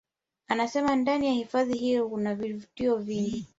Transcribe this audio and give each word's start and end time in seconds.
Anasema 0.47 0.95
ndani 0.95 1.25
ya 1.27 1.31
hifadhi 1.33 1.77
hiyo 1.77 2.09
kuna 2.09 2.35
vivutio 2.35 2.95
vingi 2.95 3.47